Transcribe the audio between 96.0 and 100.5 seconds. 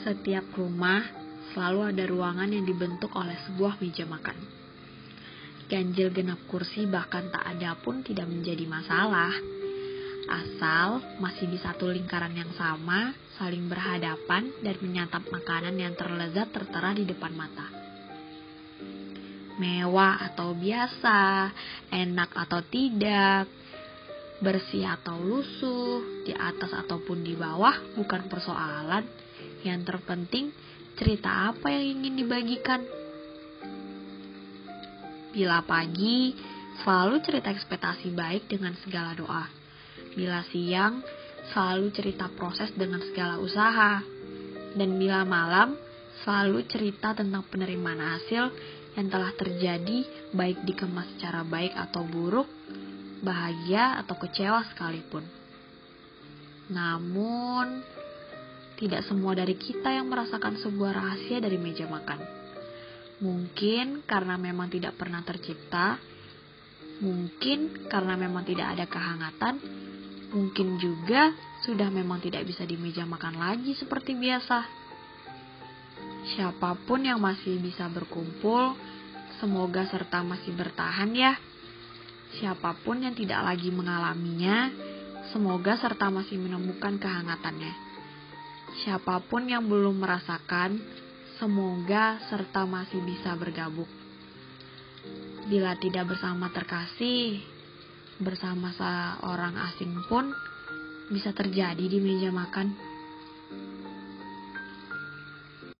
bersama terkasih, bersama seorang asing pun